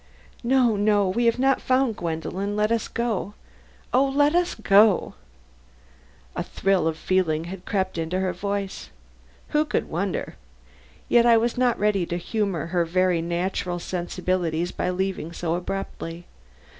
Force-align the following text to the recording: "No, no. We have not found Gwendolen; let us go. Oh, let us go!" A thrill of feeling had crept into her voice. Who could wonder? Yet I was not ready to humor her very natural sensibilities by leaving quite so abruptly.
"No, 0.43 0.75
no. 0.75 1.07
We 1.07 1.25
have 1.25 1.37
not 1.37 1.61
found 1.61 1.95
Gwendolen; 1.95 2.55
let 2.55 2.71
us 2.71 2.87
go. 2.87 3.35
Oh, 3.93 4.05
let 4.09 4.33
us 4.33 4.55
go!" 4.55 5.13
A 6.35 6.41
thrill 6.41 6.87
of 6.87 6.97
feeling 6.97 7.43
had 7.43 7.65
crept 7.67 7.99
into 7.99 8.19
her 8.19 8.33
voice. 8.33 8.89
Who 9.49 9.63
could 9.63 9.87
wonder? 9.87 10.37
Yet 11.07 11.27
I 11.27 11.37
was 11.37 11.55
not 11.55 11.77
ready 11.77 12.07
to 12.07 12.17
humor 12.17 12.65
her 12.73 12.83
very 12.83 13.21
natural 13.21 13.77
sensibilities 13.77 14.71
by 14.71 14.89
leaving 14.89 15.27
quite 15.27 15.35
so 15.35 15.53
abruptly. 15.53 16.25